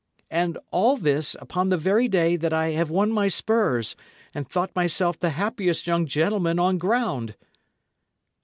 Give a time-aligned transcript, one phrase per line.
[0.31, 3.95] And all this upon the very day that I have won my spurs,
[4.33, 7.35] and thought myself the happiest young gentleman on ground."